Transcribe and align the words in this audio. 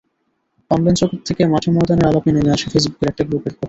Online 0.71 0.95
জগৎ 1.01 1.21
থেকে 1.27 1.41
মাঠে-ময়দানের 1.45 2.09
আলাপে 2.09 2.29
নেমে 2.31 2.53
আসে 2.55 2.67
ফেসবুকের 2.71 3.09
একটা 3.09 3.23
গ্রুপের 3.27 3.53
কথা। 3.53 3.59